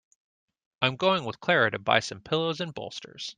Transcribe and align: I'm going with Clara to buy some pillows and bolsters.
I'm 0.81 0.95
going 0.95 1.25
with 1.25 1.39
Clara 1.39 1.69
to 1.69 1.77
buy 1.77 1.99
some 1.99 2.21
pillows 2.21 2.59
and 2.59 2.73
bolsters. 2.73 3.29